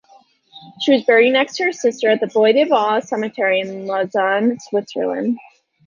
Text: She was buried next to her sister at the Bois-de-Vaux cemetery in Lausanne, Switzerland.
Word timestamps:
She 0.79 0.93
was 0.93 1.03
buried 1.03 1.33
next 1.33 1.57
to 1.57 1.65
her 1.65 1.71
sister 1.71 2.09
at 2.09 2.21
the 2.21 2.25
Bois-de-Vaux 2.25 3.01
cemetery 3.07 3.59
in 3.59 3.85
Lausanne, 3.85 4.57
Switzerland. 4.59 5.37